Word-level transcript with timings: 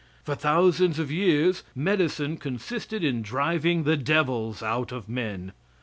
For 0.23 0.33
thousands 0.33 0.97
of 0.97 1.11
years 1.11 1.61
medicine 1.75 2.37
consisted 2.37 3.03
in 3.03 3.21
driving 3.21 3.83
the 3.83 3.97
devils 3.97 4.63
out 4.63 4.91
of 4.91 5.07
men. 5.07 5.53